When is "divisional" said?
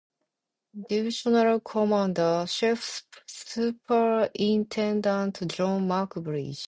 0.89-1.59